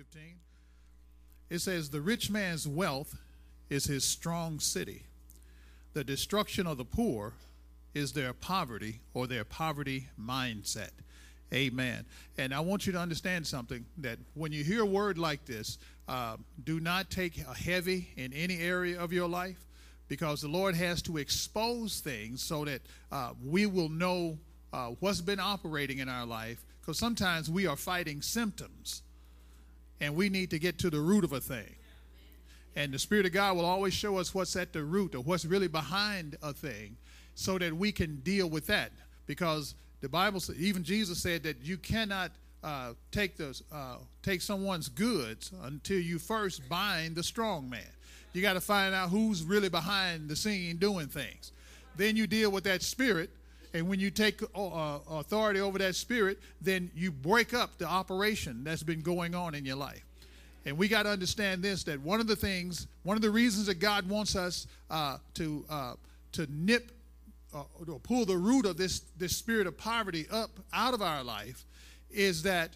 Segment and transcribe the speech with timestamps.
[0.00, 0.22] 15.
[1.50, 3.18] It says, The rich man's wealth
[3.68, 5.02] is his strong city.
[5.92, 7.34] The destruction of the poor
[7.92, 10.92] is their poverty or their poverty mindset.
[11.52, 12.06] Amen.
[12.38, 15.76] And I want you to understand something that when you hear a word like this,
[16.08, 19.66] uh, do not take a heavy in any area of your life
[20.08, 22.80] because the Lord has to expose things so that
[23.12, 24.38] uh, we will know
[24.72, 29.02] uh, what's been operating in our life because sometimes we are fighting symptoms
[30.00, 31.74] and we need to get to the root of a thing.
[32.76, 35.44] And the Spirit of God will always show us what's at the root or what's
[35.44, 36.96] really behind a thing
[37.34, 38.92] so that we can deal with that.
[39.26, 42.30] Because the Bible, even Jesus said that you cannot
[42.62, 47.80] uh, take, those, uh, take someone's goods until you first bind the strong man.
[48.32, 51.52] You got to find out who's really behind the scene doing things.
[51.96, 53.30] Then you deal with that spirit
[53.72, 58.64] and when you take uh, authority over that spirit, then you break up the operation
[58.64, 60.04] that's been going on in your life.
[60.66, 63.66] And we got to understand this that one of the things, one of the reasons
[63.66, 65.94] that God wants us uh, to, uh,
[66.32, 66.92] to nip
[67.54, 71.22] uh, or pull the root of this, this spirit of poverty up out of our
[71.24, 71.64] life
[72.10, 72.70] is that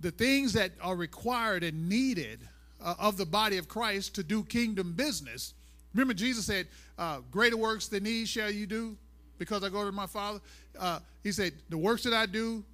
[0.00, 2.40] the things that are required and needed
[2.82, 5.54] uh, of the body of Christ to do kingdom business.
[5.94, 6.66] Remember, Jesus said,
[6.98, 8.96] uh, Greater works than these shall you do
[9.42, 10.40] because I go to my Father.
[10.78, 12.64] Uh, he said, The works that I do,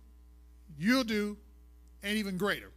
[0.79, 1.37] you'll do,
[2.03, 2.71] and even greater.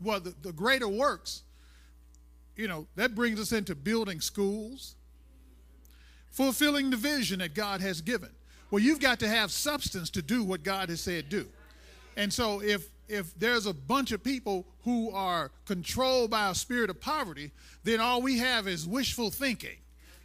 [0.00, 1.42] Well, the, the greater works,
[2.56, 4.94] you know, that brings us into building schools,
[6.30, 8.30] fulfilling the vision that God has given.
[8.70, 11.46] Well, you've got to have substance to do what God has said do.
[12.16, 16.90] And so if if there's a bunch of people who are controlled by a spirit
[16.90, 17.50] of poverty,
[17.82, 19.78] then all we have is wishful thinking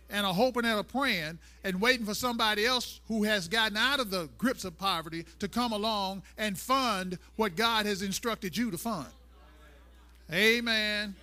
[0.10, 4.00] and a hoping and a praying and waiting for somebody else who has gotten out
[4.00, 8.72] of the grips of poverty to come along and fund what God has instructed you
[8.72, 9.08] to fund.
[10.32, 11.16] Amen.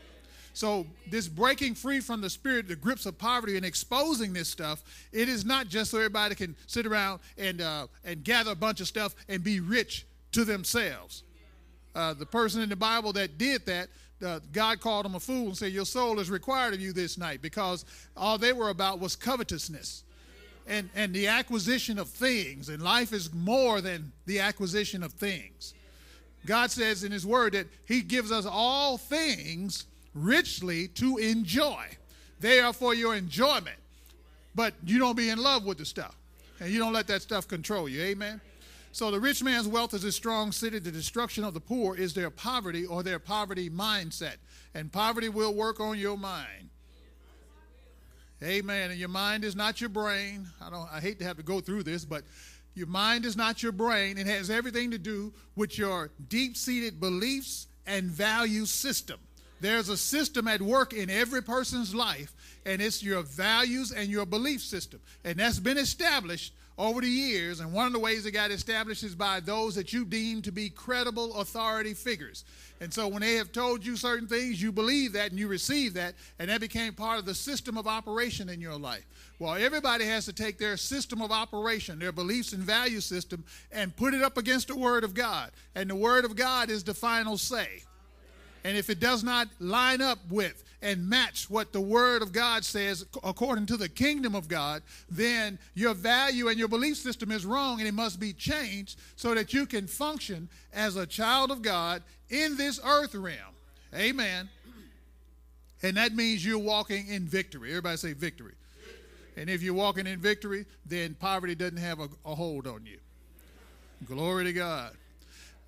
[0.55, 4.83] So, this breaking free from the spirit, the grips of poverty, and exposing this stuff,
[5.11, 8.81] it is not just so everybody can sit around and, uh, and gather a bunch
[8.81, 11.23] of stuff and be rich to themselves.
[11.95, 13.89] Uh, the person in the Bible that did that
[14.23, 17.19] uh, God called them a fool and said, Your soul is required of you this
[17.19, 17.85] night because
[18.17, 20.05] all they were about was covetousness
[20.67, 22.69] and, and the acquisition of things.
[22.69, 25.75] And life is more than the acquisition of things.
[26.47, 31.85] God says in His Word that He gives us all things richly to enjoy.
[32.41, 33.79] They are for your enjoyment,
[34.55, 36.17] but you don't be in love with the stuff.
[36.61, 38.03] And you don't let that stuff control you.
[38.03, 38.41] Amen.
[38.93, 40.79] So the rich man's wealth is a strong city.
[40.79, 44.37] The destruction of the poor is their poverty or their poverty mindset.
[44.75, 46.69] And poverty will work on your mind.
[48.43, 48.91] Amen.
[48.91, 50.47] And your mind is not your brain.
[50.61, 52.23] I don't I hate to have to go through this, but
[52.75, 54.19] your mind is not your brain.
[54.19, 59.21] It has everything to do with your deep-seated beliefs and value system.
[59.61, 62.35] There's a system at work in every person's life,
[62.67, 65.01] and it's your values and your belief system.
[65.25, 69.05] And that's been established over the years, and one of the ways it got established
[69.05, 72.45] is by those that you deem to be credible authority figures.
[72.81, 75.95] And so when they have told you certain things, you believe that and you receive
[75.95, 79.07] that, and that became part of the system of operation in your life.
[79.39, 83.95] Well, everybody has to take their system of operation, their beliefs and value system, and
[83.95, 85.53] put it up against the Word of God.
[85.77, 87.85] And the Word of God is the final say.
[88.65, 92.65] And if it does not line up with and match what the Word of God
[92.65, 97.45] says according to the kingdom of God, then your value and your belief system is
[97.45, 101.63] wrong and it must be changed so that you can function as a child of
[101.63, 103.55] God in this earth realm.
[103.95, 104.49] Amen.
[105.83, 107.71] And that means you're walking in victory.
[107.71, 108.55] Everybody say victory.
[109.37, 112.99] And if you're walking in victory, then poverty doesn't have a, a hold on you.
[114.07, 114.93] Glory to God.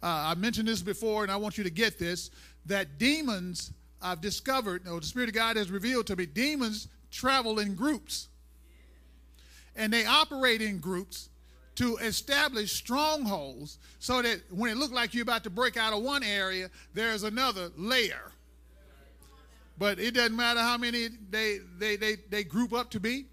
[0.02, 2.30] Uh, I mentioned this before, and I want you to get this
[2.66, 7.58] that demons, I've discovered, or the Spirit of God has revealed to me, demons travel
[7.58, 8.28] in groups.
[9.76, 11.28] And they operate in groups
[11.76, 16.02] to establish strongholds so that when it looks like you're about to break out of
[16.02, 18.30] one area, there's another layer.
[19.76, 23.26] But it doesn't matter how many they, they, they, they group up to be.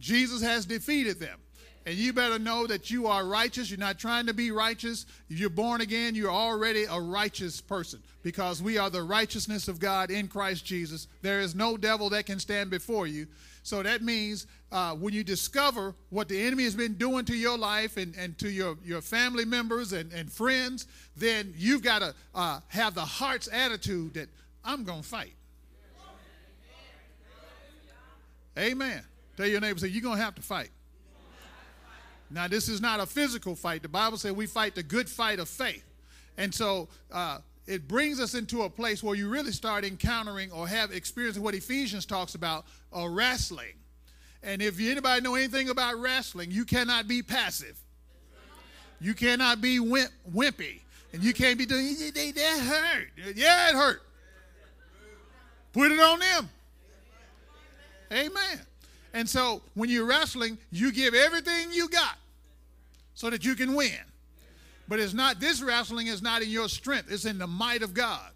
[0.00, 1.38] Jesus has defeated them.
[1.86, 3.70] And you better know that you are righteous.
[3.70, 5.06] You're not trying to be righteous.
[5.28, 6.16] You're born again.
[6.16, 11.06] You're already a righteous person because we are the righteousness of God in Christ Jesus.
[11.22, 13.28] There is no devil that can stand before you.
[13.62, 17.56] So that means uh, when you discover what the enemy has been doing to your
[17.56, 22.14] life and, and to your, your family members and, and friends, then you've got to
[22.34, 24.28] uh, have the heart's attitude that
[24.64, 25.34] I'm going to fight.
[28.58, 29.04] Amen.
[29.36, 30.70] Tell your neighbor, say, you're going to have to fight.
[32.30, 33.82] Now, this is not a physical fight.
[33.82, 35.84] The Bible says we fight the good fight of faith.
[36.36, 40.66] And so uh, it brings us into a place where you really start encountering or
[40.68, 43.74] have experiencing what Ephesians talks about, a wrestling.
[44.42, 47.78] And if anybody know anything about wrestling, you cannot be passive.
[49.00, 50.80] You cannot be wimp, wimpy.
[51.12, 53.36] And you can't be doing, that hurt.
[53.36, 54.02] Yeah, it hurt.
[55.72, 56.50] Put it on them.
[58.12, 58.60] Amen.
[59.16, 62.18] And so when you're wrestling, you give everything you got
[63.14, 63.98] so that you can win.
[64.88, 67.94] But it's not, this wrestling is not in your strength, it's in the might of
[67.94, 68.30] God.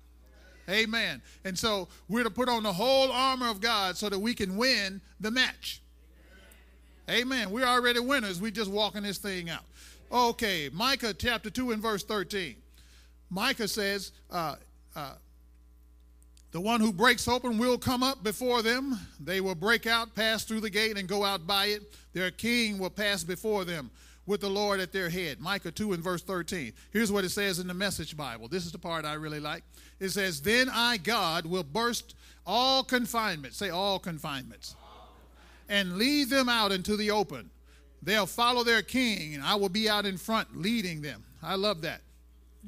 [0.70, 1.20] Amen.
[1.44, 4.56] And so we're to put on the whole armor of God so that we can
[4.56, 5.82] win the match.
[7.10, 7.50] Amen.
[7.50, 8.40] We're already winners.
[8.40, 9.64] We're just walking this thing out.
[10.10, 12.56] Okay, Micah chapter 2 and verse 13.
[13.28, 14.54] Micah says, uh,
[14.96, 15.12] uh,
[16.52, 18.98] the one who breaks open will come up before them.
[19.20, 21.94] They will break out, pass through the gate, and go out by it.
[22.12, 23.90] Their king will pass before them
[24.26, 25.40] with the Lord at their head.
[25.40, 26.72] Micah 2 and verse 13.
[26.92, 28.48] Here's what it says in the Message Bible.
[28.48, 29.62] This is the part I really like.
[30.00, 33.56] It says, Then I, God, will burst all confinements.
[33.56, 34.74] Say, all confinements.
[35.68, 37.48] And lead them out into the open.
[38.02, 41.22] They'll follow their king, and I will be out in front leading them.
[41.42, 42.00] I love that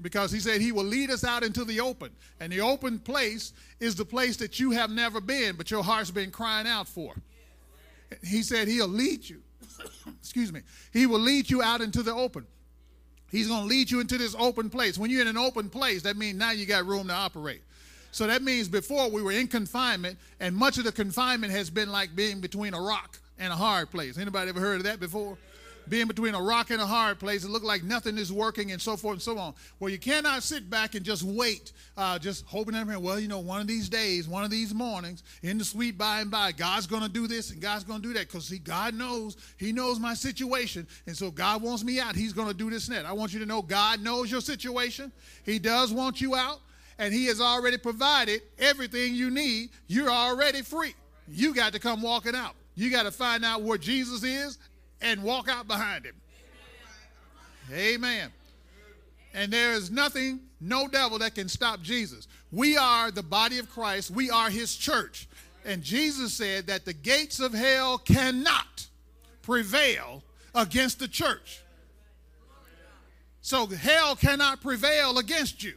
[0.01, 2.11] because he said he will lead us out into the open.
[2.41, 6.11] And the open place is the place that you have never been, but your heart's
[6.11, 7.15] been crying out for.
[8.25, 9.43] He said he'll lead you.
[10.21, 10.61] Excuse me.
[10.93, 12.47] He will lead you out into the open.
[13.31, 14.99] He's going to lead you into this open place.
[14.99, 17.63] When you're in an open place, that means now you got room to operate.
[18.11, 21.91] So that means before we were in confinement, and much of the confinement has been
[21.91, 24.19] like being between a rock and a hard place.
[24.19, 25.39] Anybody ever heard of that before?
[25.89, 27.45] Being between a rock and a hard place.
[27.45, 29.55] It looked like nothing is working and so forth and so on.
[29.81, 33.41] Well, you cannot sit back and just wait, uh, just hoping everything, well, you know,
[33.41, 36.87] one of these days, one of these mornings, in the sweet by and by, God's
[36.87, 39.37] going to do this and God's going to do that because, see, God knows.
[39.57, 40.87] He knows my situation.
[41.07, 42.15] And so God wants me out.
[42.15, 43.07] He's going to do this and that.
[43.07, 45.13] I want you to know God knows your situation.
[45.45, 46.61] He does want you out.
[46.99, 49.71] And He has already provided everything you need.
[49.89, 50.95] You're already free.
[51.29, 52.55] You got to come walking out.
[52.75, 54.59] You got to find out where Jesus is
[55.03, 56.15] and walk out behind him.
[57.73, 58.31] Amen.
[59.35, 62.29] And there is nothing, no devil that can stop Jesus.
[62.51, 65.29] We are the body of Christ, we are his church.
[65.65, 68.87] And Jesus said that the gates of hell cannot
[69.43, 70.23] prevail
[70.55, 71.61] against the church.
[73.41, 75.75] So hell cannot prevail against you.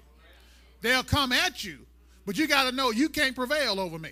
[0.81, 1.79] They'll come at you,
[2.25, 4.11] but you got to know you can't prevail over me.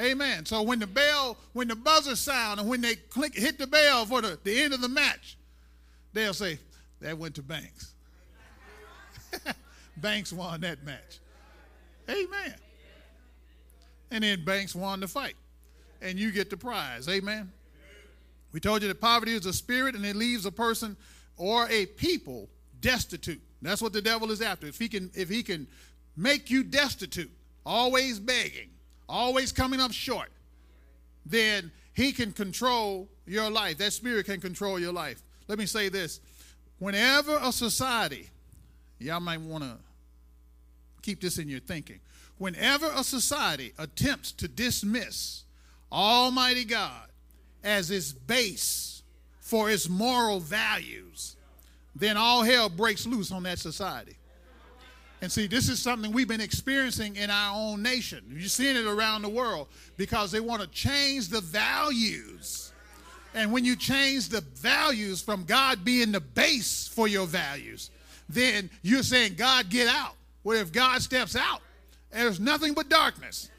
[0.00, 0.46] Amen.
[0.46, 4.06] So when the bell, when the buzzer sound and when they click, hit the bell
[4.06, 5.36] for the, the end of the match,
[6.12, 6.58] they'll say,
[7.00, 7.94] that went to Banks.
[9.96, 11.18] Banks won that match.
[12.08, 12.54] Amen.
[14.10, 15.34] And then Banks won the fight.
[16.00, 17.08] And you get the prize.
[17.08, 17.52] Amen.
[18.52, 20.96] We told you that poverty is a spirit and it leaves a person
[21.36, 22.48] or a people
[22.80, 23.40] destitute.
[23.60, 24.66] That's what the devil is after.
[24.66, 25.66] If he can, if he can
[26.16, 27.30] make you destitute,
[27.66, 28.70] always begging,
[29.08, 30.30] always coming up short,
[31.24, 33.78] then he can control your life.
[33.78, 35.22] That spirit can control your life.
[35.48, 36.20] Let me say this.
[36.78, 38.28] Whenever a society,
[38.98, 39.76] y'all might want to
[41.02, 42.00] keep this in your thinking.
[42.38, 45.44] Whenever a society attempts to dismiss
[45.90, 47.08] Almighty God
[47.64, 49.02] as its base
[49.40, 51.36] for its moral values,
[51.96, 54.16] then all hell breaks loose on that society.
[55.20, 58.24] And see, this is something we've been experiencing in our own nation.
[58.30, 62.72] You're seeing it around the world because they want to change the values.
[63.34, 67.90] And when you change the values from God being the base for your values,
[68.28, 70.14] then you're saying, God, get out.
[70.44, 71.60] Well, if God steps out,
[72.12, 73.50] there's nothing but darkness.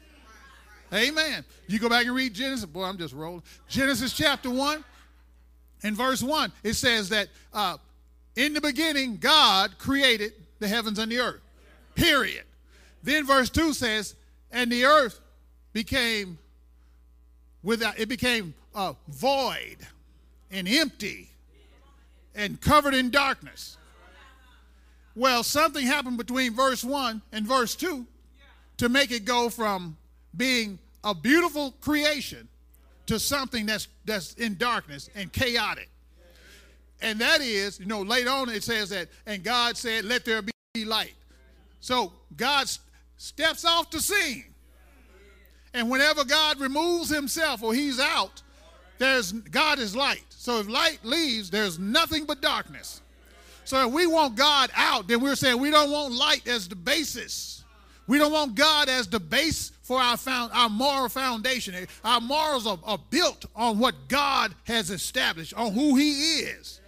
[0.92, 1.44] Amen.
[1.68, 2.64] You go back and read Genesis.
[2.64, 3.42] Boy, I'm just rolling.
[3.68, 4.82] Genesis chapter 1
[5.84, 6.52] and verse 1.
[6.64, 7.76] It says that uh,
[8.34, 11.40] in the beginning, God created the heavens and the earth.
[11.94, 12.44] Period.
[13.02, 14.14] Then verse 2 says,
[14.50, 15.20] and the earth
[15.72, 16.38] became
[17.62, 19.76] without it became uh, void
[20.50, 21.30] and empty
[22.34, 23.76] and covered in darkness.
[25.14, 28.06] Well, something happened between verse 1 and verse 2
[28.78, 29.96] to make it go from
[30.36, 32.48] being a beautiful creation
[33.06, 35.88] to something that's that's in darkness and chaotic.
[37.02, 40.42] And that is, you know, later on it says that, and God said, Let there
[40.42, 41.14] be light.
[41.80, 42.68] So God
[43.16, 44.44] steps off the scene.
[45.72, 48.42] And whenever God removes himself or he's out,
[48.98, 50.24] there's God is light.
[50.28, 53.00] So if light leaves, there's nothing but darkness.
[53.64, 56.76] So if we want God out, then we're saying we don't want light as the
[56.76, 57.64] basis.
[58.06, 61.86] We don't want God as the base for our found, our moral foundation.
[62.04, 66.80] Our morals are, are built on what God has established, on who He is.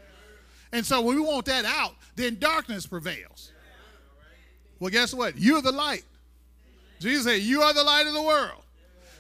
[0.73, 3.32] And so when we want that out, then darkness prevails.
[4.83, 5.39] Well, guess what?
[5.39, 6.03] You're the light.
[6.99, 8.65] Jesus said, You are the light of the world.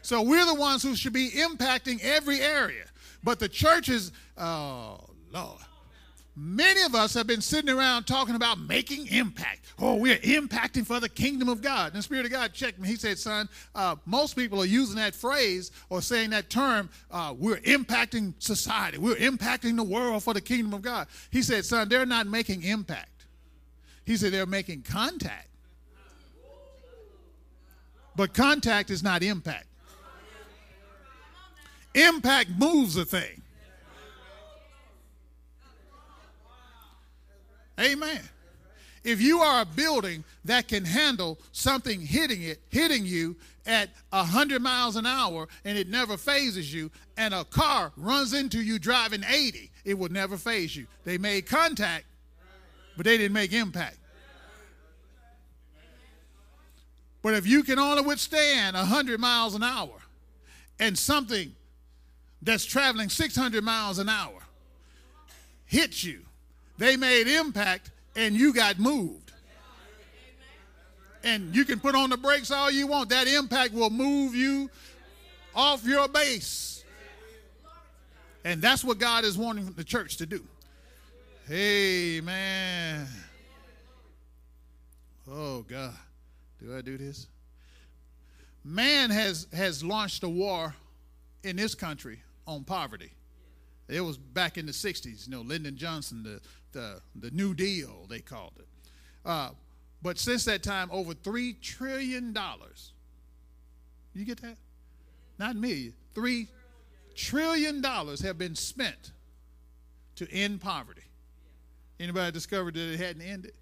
[0.02, 2.87] So we're the ones who should be impacting every area.
[3.23, 4.99] But the churches, oh,
[5.33, 5.61] Lord.
[6.35, 9.66] Many of us have been sitting around talking about making impact.
[9.78, 11.92] Oh, we're impacting for the kingdom of God.
[11.92, 12.88] And the Spirit of God checked me.
[12.88, 17.35] He said, Son, uh, most people are using that phrase or saying that term, uh,
[17.38, 21.07] we're impacting society, we're impacting the world for the kingdom of God.
[21.31, 23.11] He said, Son, they're not making impact.
[24.04, 25.49] He said, they're making contact.
[28.14, 29.66] But contact is not impact.
[31.95, 33.42] Impact moves a thing.
[37.81, 38.21] Amen.
[39.04, 44.62] If you are a building that can handle something hitting it, hitting you at 100
[44.62, 49.25] miles an hour and it never fazes you, and a car runs into you driving
[49.28, 50.87] 80, it will never faze you.
[51.04, 52.04] They made contact,
[52.97, 53.97] but they didn't make impact.
[57.23, 59.95] But if you can only withstand 100 miles an hour
[60.81, 61.55] and something
[62.43, 64.41] that's traveling 600 miles an hour
[65.64, 66.23] hits you,
[66.79, 69.33] they made impact and you got moved.
[71.25, 73.11] And you can put on the brakes all you want.
[73.11, 74.69] That impact will move you
[75.55, 76.85] off your base.
[78.45, 80.43] And that's what God is wanting the church to do.
[81.49, 83.07] Amen.
[85.31, 85.95] Oh God.
[86.62, 87.26] Do I do this?
[88.64, 90.75] Man has has launched a war
[91.42, 93.12] in this country on poverty.
[93.88, 96.40] It was back in the 60s, you know, Lyndon Johnson, the,
[96.73, 98.66] the, the New Deal, they called it.
[99.25, 99.50] Uh,
[100.00, 102.35] but since that time, over $3 trillion.
[104.14, 104.57] You get that?
[105.38, 105.92] Not me.
[106.14, 106.49] $3
[107.14, 109.12] trillion have been spent
[110.16, 111.02] to end poverty.
[112.00, 113.52] Anybody discovered that it hadn't ended?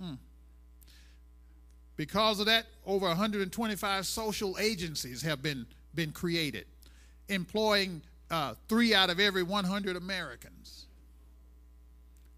[0.00, 0.14] Hmm.
[1.96, 6.64] Because of that, over 125 social agencies have been, been created,
[7.28, 10.86] employing uh, three out of every 100 Americans.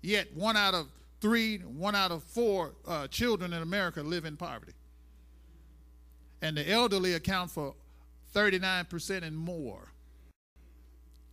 [0.00, 0.88] Yet, one out of
[1.20, 4.72] three, one out of four uh, children in America live in poverty.
[6.40, 7.74] And the elderly account for
[8.34, 9.92] 39% and more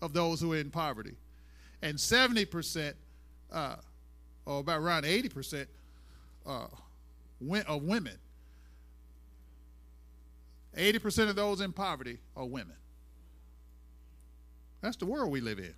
[0.02, 1.16] of those who are in poverty.
[1.82, 2.94] And 70%,
[3.52, 3.76] uh,
[4.46, 5.66] or about around 80%,
[6.46, 6.68] uh,
[7.68, 8.18] of women.
[10.76, 12.76] 80% of those in poverty are women.
[14.82, 15.74] That's the world we live in.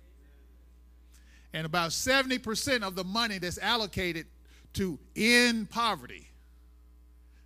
[1.54, 4.26] And about 70% of the money that's allocated
[4.74, 6.28] to end poverty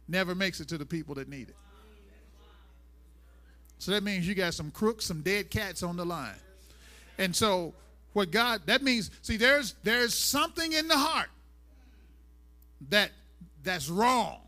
[0.08, 1.56] never makes it to the people that need it.
[3.78, 6.37] So that means you got some crooks, some dead cats on the line.
[7.18, 7.75] And so
[8.12, 11.28] what God that means, see, there's there's something in the heart
[12.90, 13.11] that
[13.62, 14.40] that's wrong.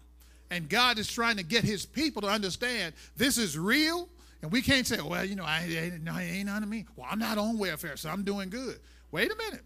[0.50, 4.08] And God is trying to get his people to understand this is real.
[4.40, 6.86] And we can't say, well, you know, I, I, I ain't on me.
[6.96, 8.78] Well, I'm not on welfare, so I'm doing good.
[9.10, 9.64] Wait a minute.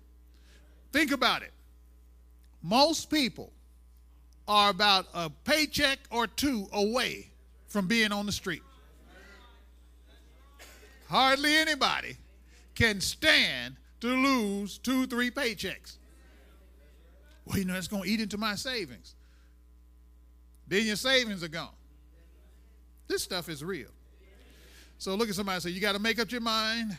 [0.93, 1.53] Think about it.
[2.63, 3.53] Most people
[4.49, 7.29] are about a paycheck or two away
[7.69, 8.63] from being on the street.
[11.09, 12.17] Hardly anybody
[12.75, 15.97] can stand to lose two, three paychecks.
[17.45, 19.15] Well, you know, it's going to eat into my savings.
[20.69, 21.75] Then your savings are gone.
[23.09, 23.91] This stuff is real.
[24.99, 26.97] So look at somebody say, You got to make up your mind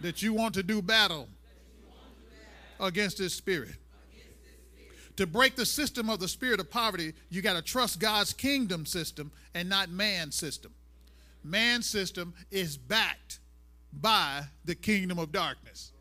[0.00, 1.28] that you want to do battle
[2.78, 3.74] against this spirit.
[5.16, 8.84] To break the system of the spirit of poverty, you got to trust God's kingdom
[8.84, 10.72] system and not man's system.
[11.44, 13.38] Man's system is backed
[13.92, 15.92] by the kingdom of darkness.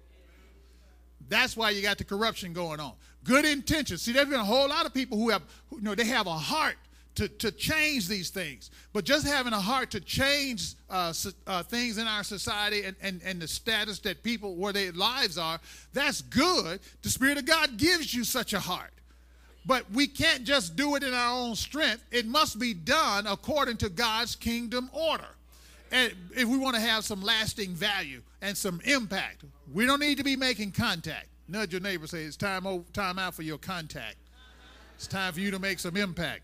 [1.29, 2.93] That's why you got the corruption going on.
[3.23, 4.01] Good intentions.
[4.01, 6.33] See, there's been a whole lot of people who have, you know, they have a
[6.33, 6.75] heart
[7.15, 8.71] to, to change these things.
[8.91, 11.13] But just having a heart to change uh,
[11.47, 15.37] uh, things in our society and, and, and the status that people, where their lives
[15.37, 15.59] are,
[15.93, 16.79] that's good.
[17.01, 18.91] The Spirit of God gives you such a heart.
[19.65, 22.03] But we can't just do it in our own strength.
[22.11, 25.23] It must be done according to God's kingdom order.
[25.95, 30.23] If we want to have some lasting value and some impact, we don't need to
[30.23, 31.27] be making contact.
[31.47, 34.15] Nudge your neighbor, say, it's time, time out for your contact.
[34.95, 36.41] It's time for you to make some impact.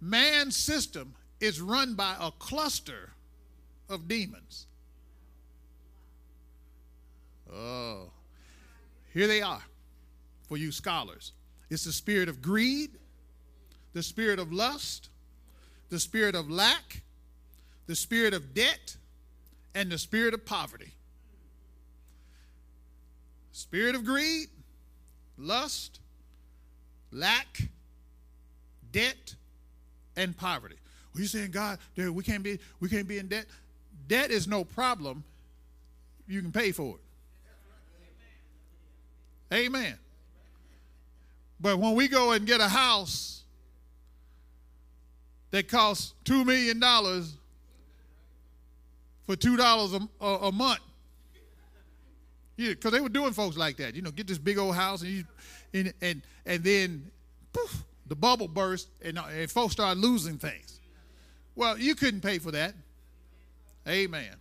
[0.00, 3.10] Man's system is run by a cluster
[3.88, 4.66] of demons.
[7.52, 8.10] Oh,
[9.12, 9.62] here they are
[10.48, 11.32] for you scholars.
[11.68, 12.90] It's the spirit of greed,
[13.92, 15.08] the spirit of lust,
[15.92, 17.02] the spirit of lack,
[17.86, 18.96] the spirit of debt,
[19.74, 20.90] and the spirit of poverty.
[23.52, 24.48] Spirit of greed,
[25.36, 26.00] lust,
[27.10, 27.68] lack,
[28.90, 29.34] debt,
[30.16, 30.76] and poverty.
[31.12, 33.44] Well, you saying God, dude, we can't be we can't be in debt.
[34.08, 35.22] Debt is no problem.
[36.26, 36.96] You can pay for
[39.50, 39.54] it.
[39.54, 39.98] Amen.
[41.60, 43.41] But when we go and get a house
[45.52, 46.80] that costs $2 million
[49.26, 50.80] for $2 a, a, month,
[52.56, 53.94] yeah, because they were doing folks like that.
[53.94, 55.24] You know, get this big old house and you,
[55.72, 57.10] and and, and then
[57.52, 60.80] poof, the bubble burst and, uh, and folks start losing things.
[61.54, 62.74] Well, you couldn't pay for that.
[63.86, 64.34] Amen.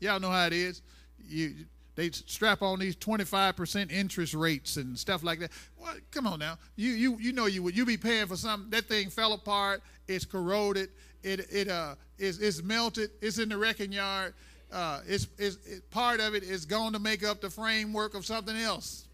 [0.00, 0.82] Y'all know how it is.
[1.28, 1.54] You
[1.96, 5.50] they strap on these 25% interest rates and stuff like that.
[5.78, 6.58] Well, come on now.
[6.76, 9.82] You you you know you would you be paying for something that thing fell apart,
[10.06, 10.90] it's corroded,
[11.22, 14.34] it it uh is it's melted, it's in the wrecking yard.
[14.70, 18.26] Uh, it's, it's it, part of it is going to make up the framework of
[18.26, 19.06] something else,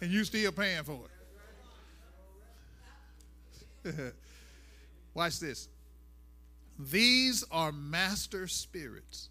[0.00, 1.00] and you still paying for
[3.84, 4.14] it.
[5.14, 5.68] Watch this.
[6.78, 9.28] These are master spirits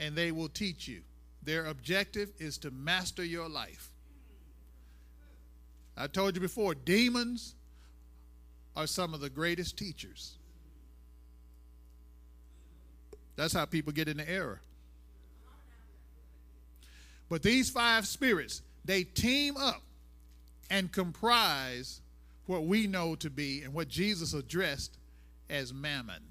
[0.00, 1.02] and they will teach you.
[1.42, 3.90] Their objective is to master your life.
[5.96, 7.54] I told you before, demons
[8.74, 10.38] are some of the greatest teachers.
[13.36, 14.60] That's how people get into error.
[17.28, 19.82] But these five spirits, they team up
[20.70, 22.00] and comprise
[22.46, 24.98] what we know to be and what Jesus addressed
[25.48, 26.29] as mammon.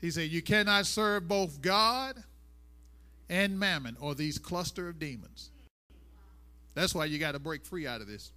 [0.00, 2.22] He said, You cannot serve both God
[3.28, 5.50] and mammon or these cluster of demons.
[6.74, 8.32] That's why you got to break free out of this.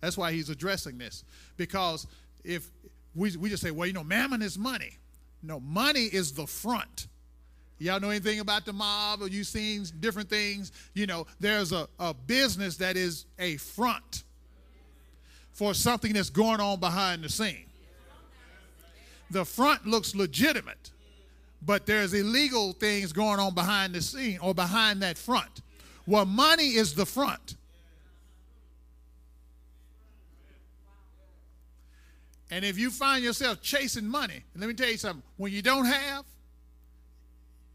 [0.00, 1.24] That's why he's addressing this.
[1.56, 2.06] Because
[2.42, 2.68] if
[3.14, 4.96] we, we just say, well, you know, mammon is money.
[5.42, 7.08] No, money is the front.
[7.78, 10.72] Y'all know anything about the mob or you seen different things?
[10.94, 14.24] You know, there's a, a business that is a front
[15.52, 17.66] for something that's going on behind the scene.
[19.30, 20.92] The front looks legitimate
[21.64, 25.62] but there's illegal things going on behind the scene or behind that front.
[26.06, 27.56] Well, money is the front.
[32.50, 35.86] And if you find yourself chasing money, let me tell you something, when you don't
[35.86, 36.24] have,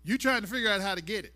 [0.03, 1.33] you're trying to figure out how to get it.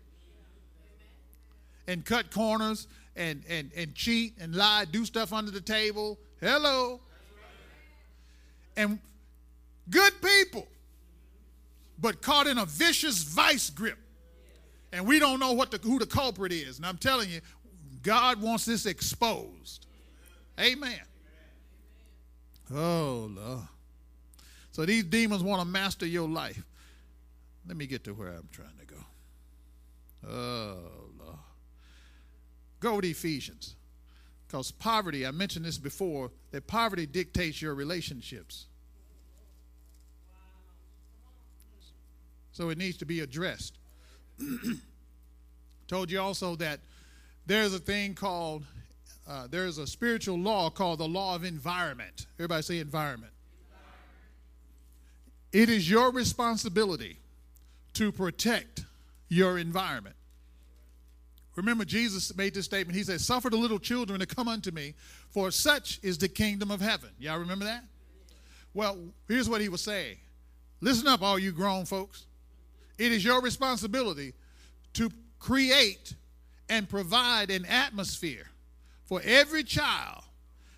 [1.86, 2.86] And cut corners
[3.16, 6.18] and, and, and cheat and lie, do stuff under the table.
[6.40, 7.00] Hello.
[8.76, 8.98] And
[9.90, 10.66] good people
[11.98, 13.98] but caught in a vicious vice grip.
[14.92, 16.76] And we don't know what the, who the culprit is.
[16.76, 17.40] And I'm telling you,
[18.02, 19.86] God wants this exposed.
[20.60, 21.00] Amen.
[22.72, 23.68] Oh, Lord.
[24.70, 26.64] So these demons want to master your life.
[27.66, 30.30] Let me get to where I'm trying to go.
[30.30, 30.76] Oh,
[31.18, 31.38] Lord.
[32.80, 33.76] Go to Ephesians.
[34.46, 38.66] Because poverty, I mentioned this before, that poverty dictates your relationships.
[42.54, 43.78] So it needs to be addressed.
[45.88, 46.78] Told you also that
[47.46, 48.64] there's a thing called,
[49.28, 52.26] uh, there's a spiritual law called the law of environment.
[52.38, 53.32] Everybody say environment.
[55.52, 57.18] It is your responsibility
[57.94, 58.84] to protect
[59.28, 60.16] your environment.
[61.56, 62.96] Remember, Jesus made this statement.
[62.96, 64.94] He said, Suffer the little children to come unto me,
[65.30, 67.10] for such is the kingdom of heaven.
[67.18, 67.84] Y'all remember that?
[68.74, 70.18] Well, here's what he was saying.
[70.80, 72.26] Listen up, all you grown folks.
[72.98, 74.34] It is your responsibility
[74.94, 76.14] to create
[76.68, 78.46] and provide an atmosphere
[79.04, 80.22] for every child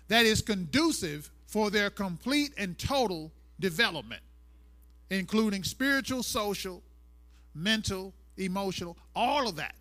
[0.07, 4.21] that is conducive for their complete and total development,
[5.09, 6.83] including spiritual, social,
[7.53, 9.75] mental, emotional, all of that.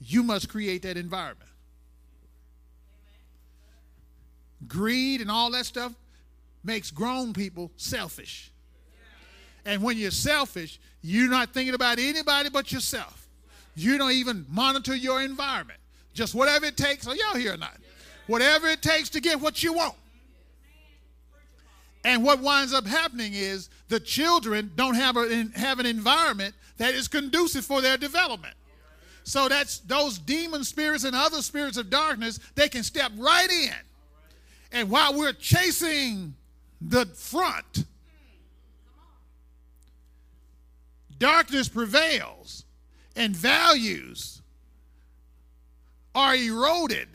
[0.00, 1.50] You must create that environment.
[4.66, 5.94] Greed and all that stuff
[6.64, 8.50] makes grown people selfish.
[9.68, 13.28] And when you're selfish, you're not thinking about anybody but yourself.
[13.76, 15.78] You don't even monitor your environment.
[16.14, 17.06] Just whatever it takes.
[17.06, 17.76] Are y'all here or not?
[18.28, 19.94] Whatever it takes to get what you want.
[22.02, 26.94] And what winds up happening is the children don't have, a, have an environment that
[26.94, 28.54] is conducive for their development.
[29.24, 33.74] So that's those demon spirits and other spirits of darkness, they can step right in.
[34.72, 36.34] And while we're chasing
[36.80, 37.84] the front,
[41.18, 42.64] darkness prevails
[43.16, 44.42] and values
[46.14, 47.08] are eroded.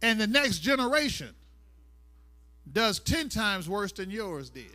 [0.00, 1.34] And the next generation
[2.70, 4.66] does 10 times worse than yours did.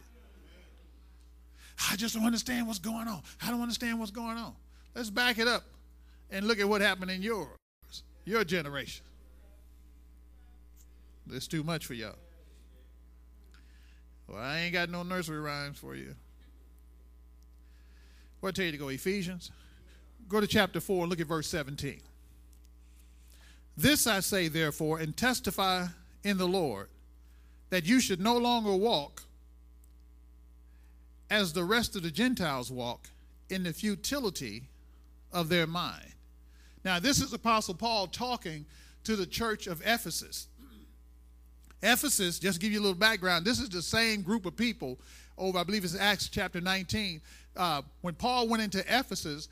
[1.91, 3.21] I just don't understand what's going on.
[3.41, 4.53] I don't understand what's going on.
[4.95, 5.63] Let's back it up
[6.31, 7.49] and look at what happened in yours,
[8.25, 9.05] your generation.
[11.31, 12.15] It's too much for y'all.
[14.27, 16.15] Well, I ain't got no nursery rhymes for you.
[18.39, 18.89] What tell you to go?
[18.89, 19.51] Ephesians.
[20.29, 22.01] Go to chapter 4 and look at verse 17.
[23.75, 25.87] This I say, therefore, and testify
[26.23, 26.89] in the Lord,
[27.69, 29.23] that you should no longer walk
[31.29, 33.09] as the rest of the Gentiles walk
[33.49, 34.63] in the futility
[35.31, 36.13] of their mind.
[36.83, 38.65] Now, this is Apostle Paul talking
[39.03, 40.47] to the church of Ephesus.
[41.83, 44.99] Ephesus, just give you a little background, this is the same group of people
[45.37, 47.21] over, I believe it's Acts chapter 19.
[47.55, 49.49] Uh, when Paul went into Ephesus,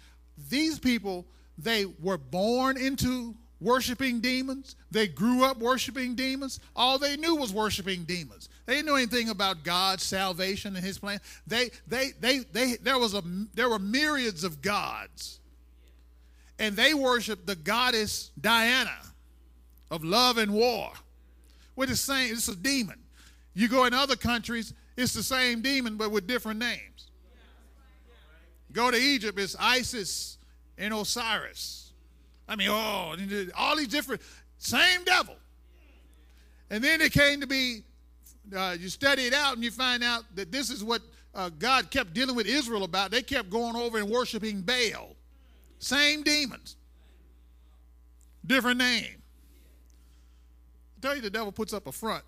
[0.50, 1.26] these people,
[1.58, 4.76] they were born into worshiping demons.
[4.92, 6.60] They grew up worshiping demons.
[6.76, 8.50] All they knew was worshiping demons.
[8.66, 11.20] They didn't know anything about God's salvation and his plan.
[11.48, 15.40] They, they, they, they, there, was a, there were myriads of gods.
[16.60, 18.98] And they worshiped the goddess Diana
[19.92, 20.92] of love and war.
[21.76, 23.00] Which is saying it's a demon.
[23.54, 27.10] You go in other countries, it's the same demon, but with different names.
[28.72, 30.38] Go to Egypt, it's Isis
[30.78, 31.94] and Osiris.
[32.48, 33.16] I mean, oh,
[33.56, 34.22] all these different,
[34.58, 35.36] same devil.
[36.70, 37.84] And then it came to be,
[38.56, 41.02] uh, you study it out and you find out that this is what
[41.34, 43.12] uh, God kept dealing with Israel about.
[43.12, 45.16] They kept going over and worshiping Baal.
[45.80, 46.78] Same demons,
[48.46, 49.22] different name.
[50.98, 52.24] I tell you, the devil puts up a front.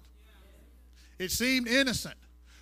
[1.17, 2.15] It seemed innocent.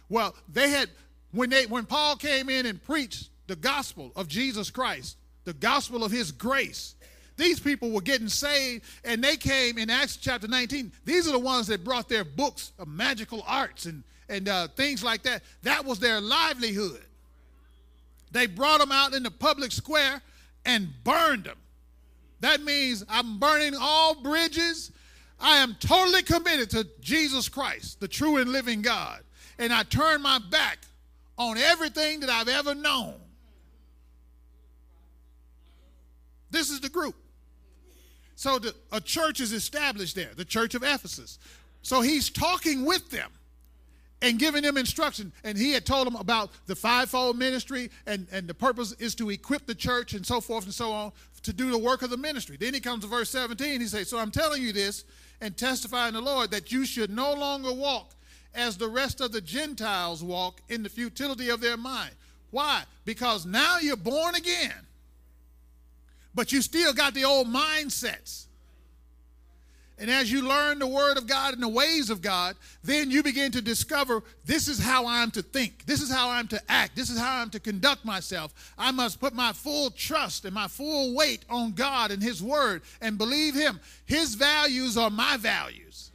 [0.10, 0.90] Well, they had
[1.32, 6.04] when they when Paul came in and preached the gospel of Jesus Christ, the gospel
[6.04, 6.96] of his grace,
[7.38, 10.92] these people were getting saved, and they came in Acts chapter 19.
[11.04, 15.04] These are the ones that brought their books of magical arts and, and uh, things
[15.04, 15.44] like that.
[15.64, 17.02] That was their livelihood.
[18.32, 20.22] They brought them out in the public square
[20.66, 21.58] and burned them.
[22.40, 24.92] That means I'm burning all bridges.
[25.40, 29.22] I am totally committed to Jesus Christ, the true and living God.
[29.58, 30.80] And I turn my back
[31.38, 33.16] on everything that I've ever known.
[36.52, 37.16] This is the group.
[38.36, 41.40] So the, a church is established there, the church of Ephesus.
[41.82, 43.32] So he's talking with them
[44.22, 45.32] and giving them instruction.
[45.44, 49.30] And he had told them about the fivefold ministry, and, and the purpose is to
[49.30, 51.12] equip the church and so forth and so on
[51.44, 52.58] to do the work of the ministry.
[52.60, 53.80] Then he comes to verse 17.
[53.80, 55.06] He says, So I'm telling you this
[55.42, 58.16] and testifying the Lord that you should no longer walk
[58.56, 62.12] as the rest of the Gentiles walk in the futility of their mind.
[62.52, 62.84] Why?
[63.04, 64.86] Because now you're born again
[66.36, 68.46] but you still got the old mindsets.
[69.98, 73.24] And as you learn the Word of God and the ways of God, then you
[73.24, 75.86] begin to discover this is how I'm to think.
[75.86, 76.98] This is how I'm to act.
[76.98, 78.74] This is how I'm to conduct myself.
[78.78, 82.82] I must put my full trust and my full weight on God and His Word
[83.00, 83.80] and believe Him.
[84.06, 86.12] His values are my values.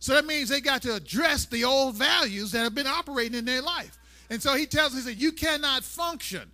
[0.00, 3.44] So that means they got to address the old values that have been operating in
[3.44, 3.96] their life.
[4.28, 6.50] And so He tells us that you cannot function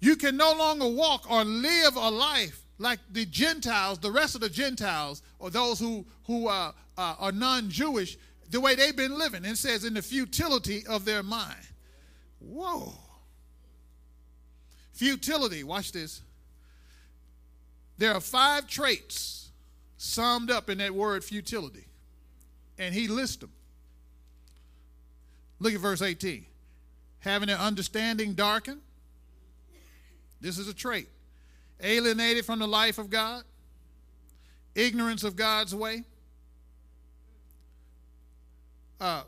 [0.00, 4.40] you can no longer walk or live a life like the Gentiles, the rest of
[4.40, 8.16] the Gentiles, or those who, who uh, uh, are non Jewish,
[8.50, 9.44] the way they've been living.
[9.44, 11.66] It says, in the futility of their mind.
[12.38, 12.94] Whoa.
[14.92, 16.22] Futility, watch this.
[17.98, 19.50] There are five traits
[19.96, 21.86] summed up in that word futility,
[22.78, 23.50] and he lists them.
[25.58, 26.46] Look at verse 18.
[27.20, 28.80] Having their understanding darkened,
[30.40, 31.08] this is a trait.
[31.80, 33.42] Alienated from the life of God,
[34.74, 36.04] ignorance of God's way,
[39.00, 39.22] uh,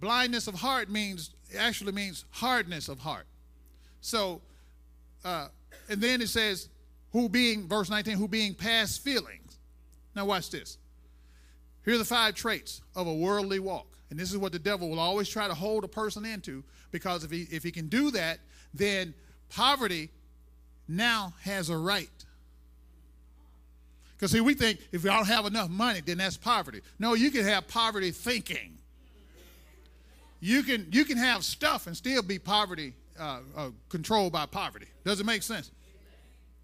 [0.00, 3.26] blindness of heart means actually means hardness of heart.
[4.00, 4.40] So,
[5.24, 5.48] uh,
[5.88, 6.68] and then it says,
[7.12, 9.58] who being, verse 19, who being past feelings.
[10.14, 10.78] Now, watch this.
[11.84, 13.86] Here are the five traits of a worldly walk.
[14.10, 17.24] And this is what the devil will always try to hold a person into because
[17.24, 18.40] if he, if he can do that,
[18.74, 19.14] then
[19.48, 20.10] poverty
[20.88, 22.08] now has a right.
[24.16, 26.82] Because, see, we think if I don't have enough money, then that's poverty.
[26.98, 28.76] No, you can have poverty thinking.
[30.40, 34.86] You can, you can have stuff and still be poverty uh, uh, controlled by poverty.
[35.04, 35.70] Does it make sense?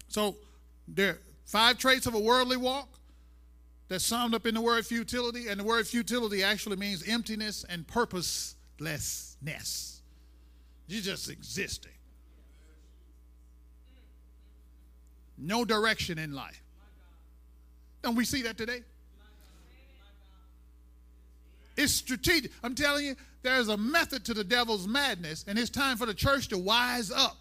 [0.07, 0.35] So,
[0.87, 2.89] there are five traits of a worldly walk
[3.87, 7.87] that's summed up in the word futility, and the word futility actually means emptiness and
[7.87, 10.01] purposelessness.
[10.87, 11.91] You're just existing.
[15.37, 16.61] No direction in life.
[18.01, 18.81] Don't we see that today?
[21.75, 22.51] It's strategic.
[22.63, 26.13] I'm telling you, there's a method to the devil's madness, and it's time for the
[26.13, 27.37] church to wise up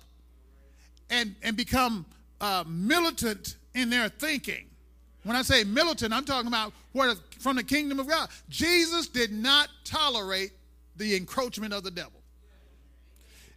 [1.08, 2.04] and, and become
[2.40, 4.66] uh, militant in their thinking.
[5.26, 8.28] When I say militant, I'm talking about what from the kingdom of God.
[8.48, 10.52] Jesus did not tolerate
[10.94, 12.22] the encroachment of the devil.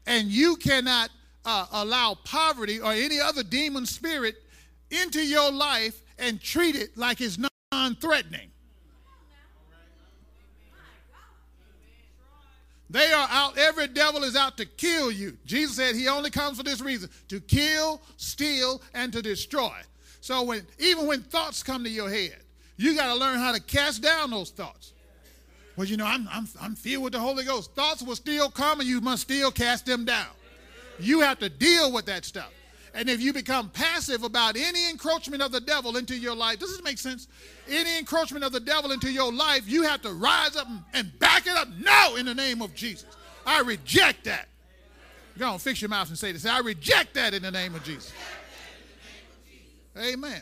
[0.07, 1.11] And you cannot
[1.45, 4.37] uh, allow poverty or any other demon spirit
[4.89, 8.49] into your life and treat it like it's non threatening.
[12.89, 15.37] They are out, every devil is out to kill you.
[15.45, 19.75] Jesus said he only comes for this reason to kill, steal, and to destroy.
[20.21, 22.37] So when even when thoughts come to your head,
[22.77, 24.93] you got to learn how to cast down those thoughts.
[25.75, 27.73] Well, you know, I'm, I'm, I'm filled with the Holy Ghost.
[27.73, 30.27] Thoughts will still come and you must still cast them down.
[30.99, 32.51] You have to deal with that stuff.
[32.93, 36.71] And if you become passive about any encroachment of the devil into your life, does
[36.71, 37.27] this make sense?
[37.69, 41.47] Any encroachment of the devil into your life, you have to rise up and back
[41.47, 41.67] it up.
[41.79, 43.05] No, in the name of Jesus.
[43.45, 44.49] I reject that.
[45.37, 46.45] Go on, fix your mouth and say this.
[46.45, 48.11] I reject that in the name of Jesus.
[49.97, 50.41] Amen.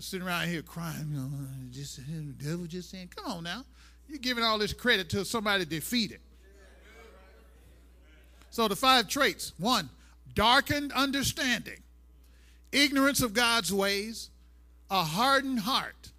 [0.00, 1.30] sitting around here crying, you know,
[1.70, 3.64] just the devil just saying, come on now.
[4.08, 6.20] You're giving all this credit to somebody defeated.
[8.50, 9.52] So the five traits.
[9.58, 9.90] One,
[10.34, 11.82] darkened understanding,
[12.72, 14.30] ignorance of God's ways,
[14.90, 16.12] a hardened heart,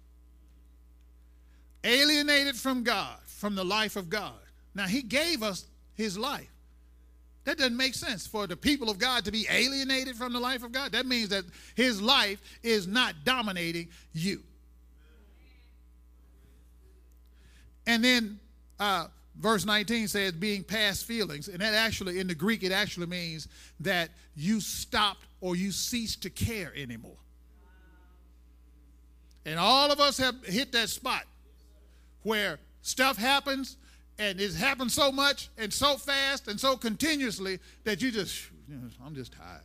[1.82, 4.34] alienated from God, from the life of God.
[4.74, 6.50] Now, He gave us His life.
[7.48, 10.62] That doesn't make sense for the people of God to be alienated from the life
[10.62, 10.92] of God.
[10.92, 14.42] That means that His life is not dominating you.
[17.86, 18.38] And then
[18.78, 23.06] uh, verse 19 says being past feelings and that actually in the greek it actually
[23.06, 23.48] means
[23.80, 27.16] that you stopped or you ceased to care anymore
[29.46, 31.22] and all of us have hit that spot
[32.24, 33.78] where stuff happens
[34.18, 38.48] and it's happened so much and so fast and so continuously that you just,
[39.04, 39.62] I'm just tired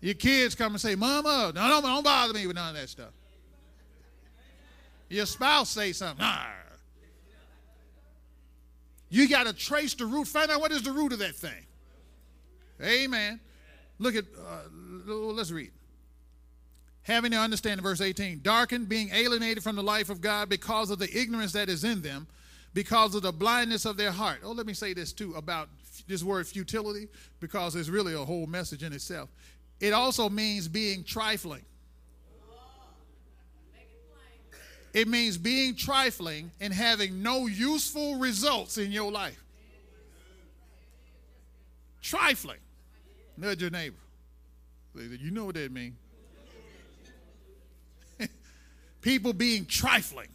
[0.00, 2.88] your kids come and say mama no, don't, don't bother me with none of that
[2.88, 3.12] stuff
[5.08, 6.26] your spouse say something
[9.08, 11.64] you got to trace the root, find out what is the root of that thing.
[12.82, 13.40] Amen.
[13.98, 14.68] Look at, uh,
[15.06, 15.70] let's read.
[17.06, 20.90] Having to understand in verse 18, darkened, being alienated from the life of God because
[20.90, 22.26] of the ignorance that is in them,
[22.74, 24.40] because of the blindness of their heart.
[24.42, 25.68] Oh, let me say this too about
[26.08, 27.06] this word futility,
[27.38, 29.28] because it's really a whole message in itself.
[29.78, 31.62] It also means being trifling.
[34.92, 39.40] It means being trifling and having no useful results in your life.
[42.02, 42.58] Trifling.
[43.36, 43.94] Nudge your neighbor.
[44.96, 45.94] You know what that means.
[49.00, 50.28] People being trifling.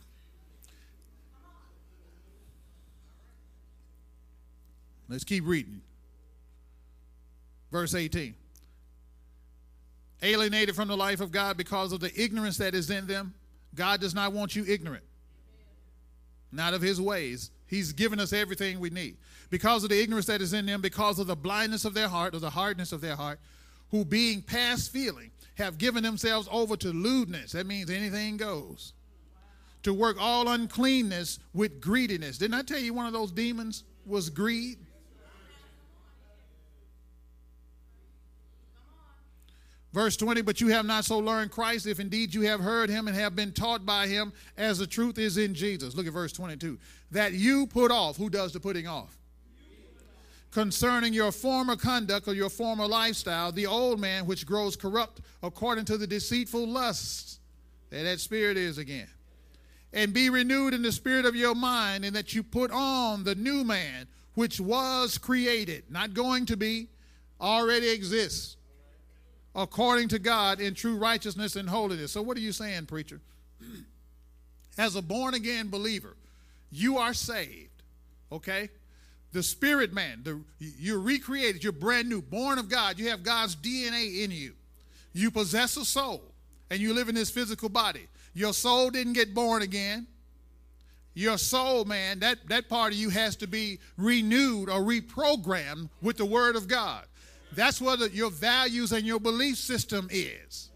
[5.10, 5.82] Let's keep reading.
[7.72, 8.34] Verse 18.
[10.24, 13.34] Alienated from the life of God because of the ignorance that is in them
[13.74, 15.04] God does not want you ignorant,
[16.52, 17.52] not of his ways.
[17.68, 19.18] He's given us everything we need.
[19.50, 22.36] Because of the ignorance that is in them, because of the blindness of their heart,
[22.36, 23.40] or the hardness of their heart,
[23.92, 27.52] who being past feeling have given themselves over to lewdness.
[27.52, 28.94] That means anything goes.
[29.84, 32.38] To work all uncleanness with greediness.
[32.38, 34.78] Didn't I tell you one of those demons was greed?
[39.94, 43.10] Verse 20, but you have not so learned Christ, if indeed you have heard him
[43.10, 45.96] and have been taught by him, as the truth is in Jesus.
[45.96, 46.80] Look at verse 22.
[47.12, 48.16] That you put off.
[48.16, 49.18] Who does the putting off?
[50.52, 55.86] Concerning your former conduct or your former lifestyle, the old man which grows corrupt according
[55.86, 57.40] to the deceitful lusts.
[57.90, 59.08] There that spirit is again.
[59.94, 63.36] And be renewed in the spirit of your mind, and that you put on the
[63.36, 66.88] new man which was created, not going to be,
[67.40, 68.56] already exists
[69.56, 72.12] according to God in true righteousness and holiness.
[72.12, 73.20] So, what are you saying, preacher?
[74.78, 76.16] As a born again believer,
[76.72, 77.84] you are saved,
[78.32, 78.70] okay?
[79.32, 83.56] The spirit man, the, you're recreated, you're brand new, born of God, you have God's
[83.56, 84.54] DNA in you.
[85.14, 86.24] You possess a soul.
[86.70, 88.08] and you live in this physical body.
[88.34, 90.08] Your soul didn't get born again.
[91.14, 96.16] Your soul, man, that, that part of you has to be renewed or reprogrammed with
[96.16, 97.04] the Word of God.
[97.54, 100.70] That's what your values and your belief system is.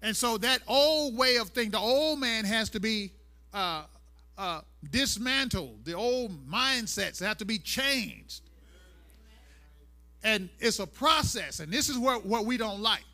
[0.00, 3.12] And so that old way of thinking, the old man has to be
[3.52, 3.84] uh,
[4.36, 5.84] uh, dismantled.
[5.84, 8.42] The old mindsets have to be changed.
[10.22, 11.60] And it's a process.
[11.60, 13.04] And this is what, what we don't like.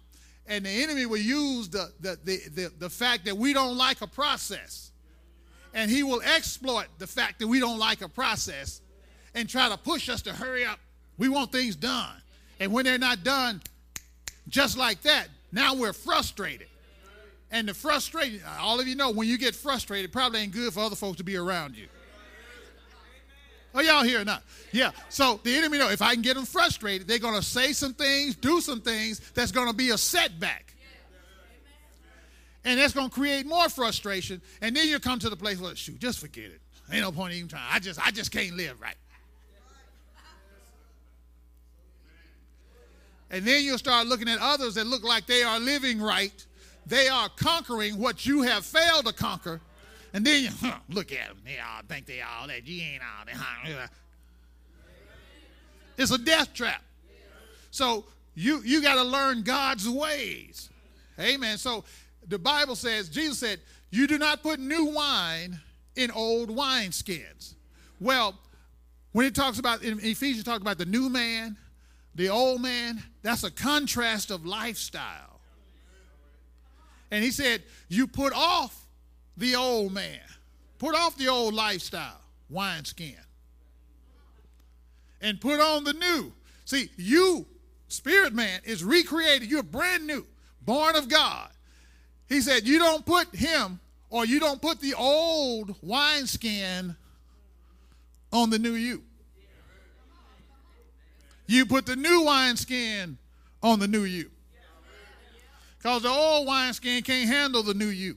[0.47, 4.01] And the enemy will use the, the, the, the, the fact that we don't like
[4.01, 4.93] a process.
[5.75, 8.81] And he will exploit the fact that we don't like a process
[9.35, 10.79] and try to push us to hurry up.
[11.19, 12.15] We want things done.
[12.59, 13.61] And when they're not done,
[14.49, 16.67] just like that, now we're frustrated.
[17.51, 20.81] And the frustration, all of you know, when you get frustrated, probably ain't good for
[20.81, 21.87] other folks to be around you.
[23.75, 24.43] Are y'all here or not?
[24.73, 24.91] Yeah.
[25.09, 27.95] So the enemy know if I can get them frustrated, they're going to say some
[27.95, 30.75] things, do some things that's going to be a setback.
[32.65, 34.43] And that's going to create more frustration.
[34.61, 36.61] And then you come to the place where, shoot, just forget it.
[36.93, 37.63] Ain't no point in even trying.
[37.71, 38.97] I just, I just can't live right.
[43.31, 46.45] And then you'll start looking at others that look like they are living right.
[46.87, 49.61] They are conquering what you have failed to conquer.
[50.13, 51.39] And then you huh, look at them.
[51.45, 52.67] They all think they all that.
[52.67, 53.91] You ain't all that.
[55.97, 56.83] It's a death trap.
[57.71, 60.71] So you you got to learn God's ways.
[61.19, 61.59] Amen.
[61.59, 61.85] So
[62.27, 65.61] the Bible says, Jesus said, you do not put new wine
[65.97, 67.55] in old wineskins.
[68.01, 68.39] Well,
[69.13, 71.57] when it talks about in Ephesians talk about the new man,
[72.15, 75.30] the old man, that's a contrast of lifestyle.
[77.11, 78.87] And he said, you put off
[79.37, 80.21] the old man.
[80.79, 83.17] Put off the old lifestyle, wineskin,
[85.21, 86.33] and put on the new.
[86.65, 87.47] See, you,
[87.89, 89.51] spirit man, is recreated.
[89.51, 90.25] You're brand new,
[90.63, 91.51] born of God.
[92.31, 96.97] He said, You don't put him or you don't put the old wineskin
[98.33, 99.03] on the new you.
[101.47, 103.19] You put the new wineskin
[103.63, 104.31] on the new you.
[105.81, 108.17] Because the old wineskin can't handle the new you.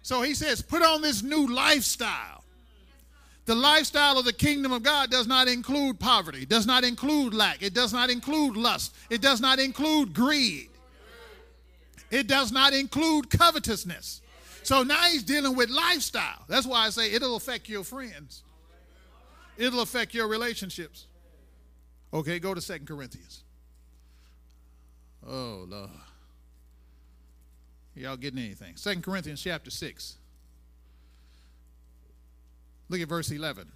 [0.00, 2.44] So he says, put on this new lifestyle.
[3.44, 7.62] The lifestyle of the kingdom of God does not include poverty, does not include lack,
[7.62, 10.70] it does not include lust, it does not include greed,
[12.10, 14.22] it does not include covetousness.
[14.62, 16.42] So now he's dealing with lifestyle.
[16.48, 18.44] That's why I say it'll affect your friends,
[19.58, 21.06] it'll affect your relationships.
[22.14, 23.42] Okay, go to Second Corinthians.
[25.26, 25.90] Oh, Lord.
[27.96, 28.76] Y'all getting anything?
[28.76, 30.16] Second Corinthians chapter 6.
[32.88, 33.70] Look at verse 11.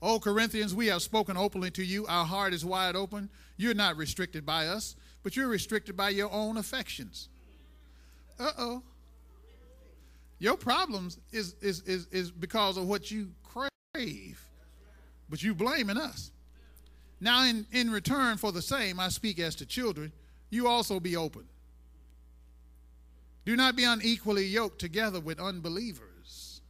[0.00, 2.06] O Corinthians, we have spoken openly to you.
[2.06, 3.28] Our heart is wide open.
[3.56, 7.28] You're not restricted by us, but you're restricted by your own affections.
[8.40, 8.82] Uh oh.
[10.38, 14.44] Your problems is, is, is, is because of what you crave,
[15.32, 16.30] but you blaming us.
[17.18, 20.12] Now, in, in return for the same, I speak as to children,
[20.50, 21.44] you also be open.
[23.46, 26.60] Do not be unequally yoked together with unbelievers.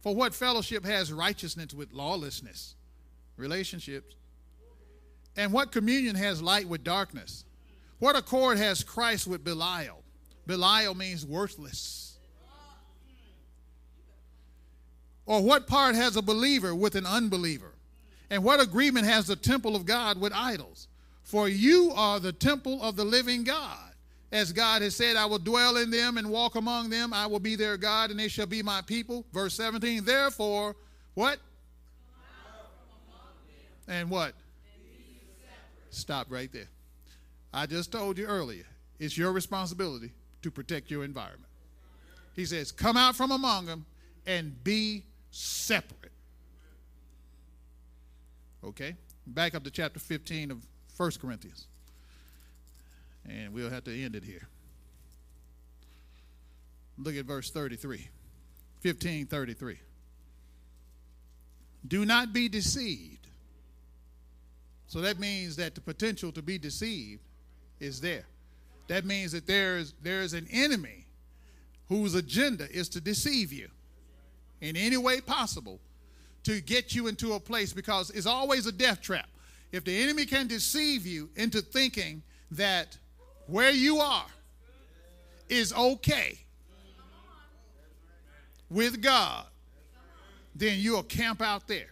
[0.00, 2.74] For what fellowship has righteousness with lawlessness?
[3.36, 4.16] Relationships.
[5.36, 7.44] And what communion has light with darkness?
[8.00, 10.02] What accord has Christ with Belial?
[10.44, 12.18] Belial means worthless.
[15.24, 17.74] Or what part has a believer with an unbeliever?
[18.30, 20.88] And what agreement has the temple of God with idols?
[21.22, 23.78] For you are the temple of the living God.
[24.30, 27.14] As God has said, I will dwell in them and walk among them.
[27.14, 29.24] I will be their God, and they shall be my people.
[29.32, 30.76] Verse 17, therefore,
[31.14, 31.38] what?
[33.86, 34.34] And what?
[35.90, 36.68] Stop right there.
[37.52, 38.66] I just told you earlier,
[38.98, 40.12] it's your responsibility
[40.42, 41.50] to protect your environment.
[42.36, 43.86] He says, Come out from among them
[44.26, 45.97] and be separate.
[48.68, 48.96] Okay?
[49.26, 50.66] Back up to chapter 15 of
[50.96, 51.66] 1 Corinthians.
[53.28, 54.48] And we'll have to end it here.
[56.98, 58.08] Look at verse 33.
[58.82, 59.78] 1533.
[61.86, 63.26] Do not be deceived.
[64.86, 67.20] So that means that the potential to be deceived
[67.80, 68.24] is there.
[68.88, 71.06] That means that there is there is an enemy
[71.88, 73.68] whose agenda is to deceive you
[74.60, 75.78] in any way possible
[76.48, 79.28] to get you into a place because it's always a death trap.
[79.70, 82.22] If the enemy can deceive you into thinking
[82.52, 82.96] that
[83.48, 84.24] where you are
[85.50, 86.38] is okay
[88.70, 89.44] with God,
[90.54, 91.90] then you'll camp out there.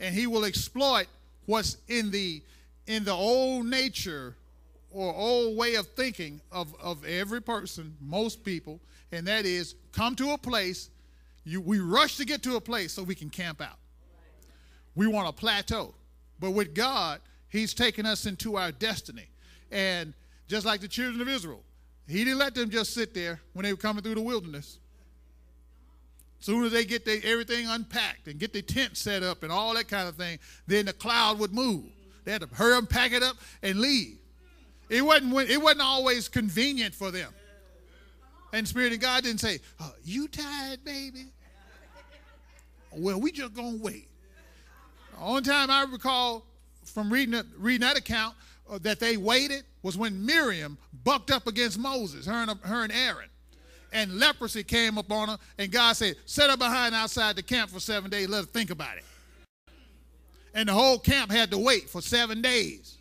[0.00, 1.08] and he will exploit
[1.44, 2.40] what's in the
[2.86, 4.34] in the old nature
[4.90, 8.80] or old way of thinking of, of every person, most people,
[9.12, 10.88] and that is come to a place,
[11.44, 13.78] you, we rush to get to a place so we can camp out.
[14.94, 15.94] We want a plateau.
[16.38, 19.28] But with God, He's taken us into our destiny.
[19.70, 20.14] And
[20.48, 21.62] just like the children of Israel,
[22.06, 24.78] He didn't let them just sit there when they were coming through the wilderness.
[26.38, 29.74] Soon as they get their, everything unpacked and get their tent set up and all
[29.74, 31.84] that kind of thing, then the cloud would move.
[32.24, 34.18] They had to hurry up, pack it up, and leave.
[34.88, 37.32] It wasn't, it wasn't always convenient for them.
[38.52, 41.26] And Spirit of God didn't say, oh, You tired, baby?
[42.94, 44.08] Well, we just gonna wait.
[45.12, 46.44] The only time I recall
[46.84, 48.34] from reading, reading that account
[48.68, 52.92] uh, that they waited was when Miriam bucked up against Moses, her and, her and
[52.92, 53.28] Aaron.
[53.94, 57.80] And leprosy came upon her, and God said, Set her behind outside the camp for
[57.80, 59.04] seven days, let her think about it.
[60.54, 62.96] And the whole camp had to wait for seven days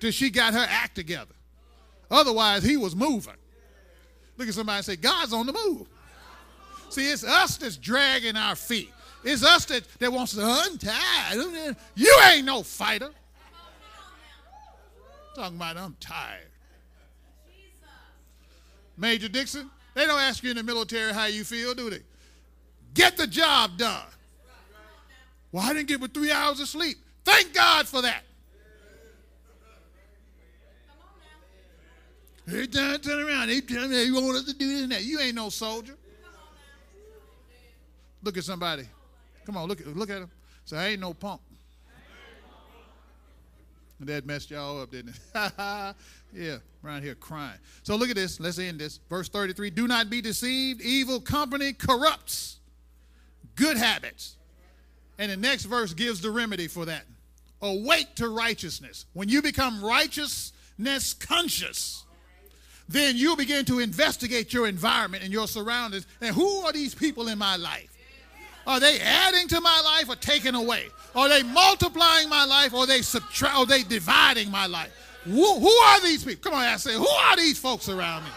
[0.00, 1.34] till she got her act together.
[2.10, 3.34] Otherwise, he was moving.
[4.40, 5.86] Look at somebody and say, God's on the move.
[6.88, 8.90] See, it's us that's dragging our feet.
[9.22, 11.34] It's us that, that wants to untie.
[11.94, 13.10] You ain't no fighter.
[15.36, 16.48] Talking about I'm tired.
[18.96, 22.00] Major Dixon, they don't ask you in the military how you feel, do they?
[22.94, 24.06] Get the job done.
[25.52, 26.96] Well, I didn't get but three hours of sleep.
[27.26, 28.22] Thank God for that.
[32.48, 34.92] Every time I turn around, they tell me you want us to do this and
[34.92, 35.04] that.
[35.04, 35.94] You ain't no soldier.
[38.22, 38.84] Look at somebody.
[39.46, 40.30] Come on, look at look at him.
[40.64, 41.40] Say, I ain't no punk.
[43.98, 45.16] And that messed y'all up, didn't it?
[46.34, 47.58] yeah, around here crying.
[47.82, 48.40] So look at this.
[48.40, 48.98] Let's end this.
[49.10, 50.80] Verse 33 Do not be deceived.
[50.80, 52.60] Evil company corrupts
[53.56, 54.36] good habits.
[55.18, 57.04] And the next verse gives the remedy for that.
[57.60, 59.04] Awake to righteousness.
[59.12, 62.04] When you become righteousness conscious,
[62.90, 66.08] then you begin to investigate your environment and your surroundings.
[66.20, 67.96] And who are these people in my life?
[68.66, 70.86] Are they adding to my life or taking away?
[71.14, 74.90] Are they multiplying my life or they subtract or they dividing my life?
[75.22, 76.50] Who, who are these people?
[76.50, 78.30] Come on, I say, who are these folks around me?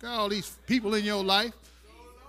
[0.00, 1.52] Got all these people in your life.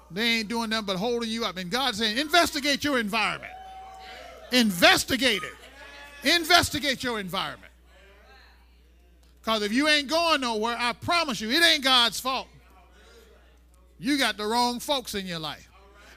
[0.09, 1.57] They ain't doing nothing but holding you up.
[1.57, 3.53] And God's saying, investigate your environment.
[4.51, 6.27] Investigate it.
[6.27, 7.71] Investigate your environment.
[9.47, 12.49] Because if you ain't going nowhere, I promise you, it ain't God's fault.
[13.97, 15.69] You got the wrong folks in your life.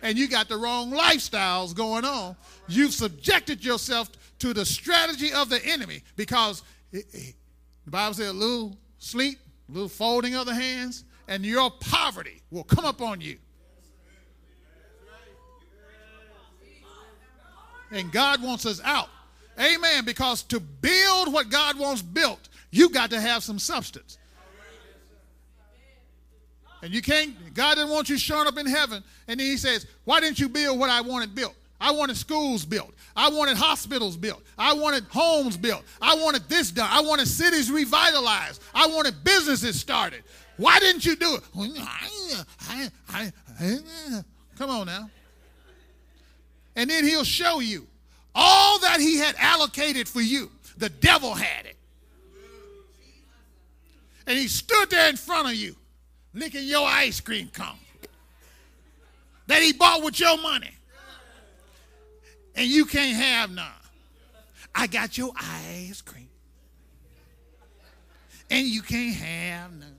[0.02, 2.34] And you got the wrong lifestyles going on.
[2.66, 4.10] You've subjected yourself
[4.40, 7.34] to the strategy of the enemy because it, it,
[7.84, 12.42] the Bible says a little sleep, a little folding of the hands, and your poverty
[12.50, 13.36] will come upon you.
[17.92, 19.08] And God wants us out.
[19.56, 20.04] Amen.
[20.04, 24.18] Because to build what God wants built, you got to have some substance.
[26.82, 29.02] And you can't, God didn't want you showing up in heaven.
[29.28, 31.54] And then he says, Why didn't you build what I wanted built?
[31.80, 32.92] I wanted schools built.
[33.16, 34.42] I wanted hospitals built.
[34.58, 35.82] I wanted homes built.
[36.00, 36.88] I wanted this done.
[36.90, 38.62] I wanted cities revitalized.
[38.74, 40.22] I wanted businesses started.
[40.56, 41.42] Why didn't you do it?
[44.58, 45.10] Come on now.
[46.76, 47.86] And then he'll show you
[48.34, 50.50] all that he had allocated for you.
[50.76, 51.76] The devil had it
[54.30, 55.74] and he stood there in front of you,
[56.32, 57.74] licking your ice cream cone
[59.48, 60.70] that he bought with your money,
[62.54, 63.66] and you can't have none.
[64.72, 66.28] I got your ice cream,
[68.48, 69.98] and you can't have none.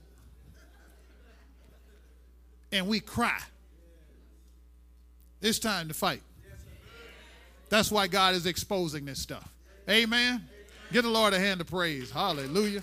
[2.72, 3.38] And we cry.
[5.42, 6.22] It's time to fight.
[7.68, 9.52] That's why God is exposing this stuff.
[9.90, 10.48] Amen.
[10.90, 12.10] Give the Lord a hand of praise.
[12.10, 12.82] Hallelujah.